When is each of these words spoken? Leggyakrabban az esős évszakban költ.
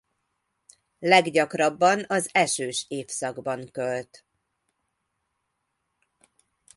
Leggyakrabban 0.99 2.05
az 2.07 2.29
esős 2.31 2.85
évszakban 2.87 3.69
költ. 3.71 4.25